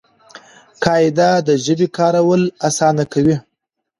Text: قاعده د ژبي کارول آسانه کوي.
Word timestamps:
قاعده 0.83 1.29
د 1.47 1.49
ژبي 1.63 1.87
کارول 1.97 2.41
آسانه 2.67 3.03
کوي. 3.13 3.35